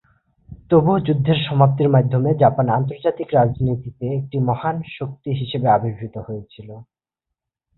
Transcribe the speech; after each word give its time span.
তবুও 0.71 0.97
যুদ্ধের 0.99 1.39
সমাপ্তির 1.47 1.89
মাধ্যমে 1.89 2.29
জাপান 2.39 2.67
আন্তর্জাতিক 2.69 3.27
রাজনীতিতে 3.31 4.05
একটি 4.19 4.37
মহান 4.49 4.75
শক্তি 4.97 5.29
হিসাবে 5.39 5.67
আবির্ভূত 5.69 6.15
হয়েছিল। 6.27 6.69